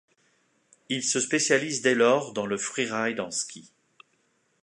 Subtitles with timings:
[0.89, 3.71] Il se spécialise dès lors dans le freeride en ski.